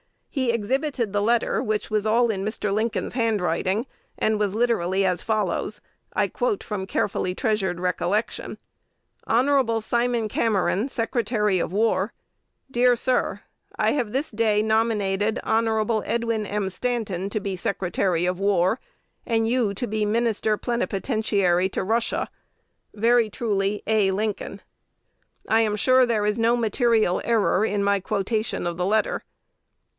He 0.31 0.49
exhibited 0.49 1.11
the 1.13 1.21
letter, 1.21 1.61
which 1.61 1.91
was 1.91 2.07
all 2.07 2.31
in 2.31 2.43
Mr. 2.43 2.73
Lincoln's 2.73 3.13
handwriting, 3.13 3.85
and 4.17 4.39
was 4.39 4.55
literally 4.55 5.05
as 5.05 5.21
follows. 5.21 5.79
I 6.13 6.27
quote 6.29 6.63
from 6.63 6.87
carefully 6.87 7.35
treasured 7.35 7.79
recollection: 7.79 8.57
"'Hon. 9.27 9.81
Simon 9.81 10.27
Cameron, 10.29 10.87
Secretary 10.89 11.59
of 11.59 11.71
War. 11.73 12.13
"Dear 12.71 12.95
Sir, 12.95 13.41
I 13.75 13.91
have 13.91 14.11
this 14.11 14.31
day 14.31 14.63
nominated 14.63 15.39
Hon. 15.43 16.01
Edwin 16.03 16.47
M. 16.47 16.69
Stanton 16.69 17.29
to 17.29 17.39
be 17.41 17.55
Secretary 17.57 18.25
of 18.25 18.39
War, 18.39 18.79
and 19.27 19.47
you 19.47 19.73
to 19.75 19.85
be 19.85 20.05
Minister 20.05 20.57
Plenipotentiary 20.57 21.69
to 21.69 21.83
Russia. 21.83 22.29
"I 22.97 24.21
am 25.61 25.75
sure 25.75 26.05
there 26.07 26.25
is 26.25 26.39
no 26.39 26.57
material 26.57 27.21
error 27.23 27.65
in 27.65 27.83
my 27.83 27.99
quotation 27.99 28.65
of 28.65 28.77
the 28.77 28.85
letter. 28.85 29.23